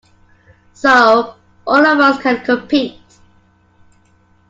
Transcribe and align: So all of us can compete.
So 0.73 1.35
all 1.67 1.85
of 1.85 1.99
us 1.99 2.19
can 2.23 2.43
compete. 2.43 2.99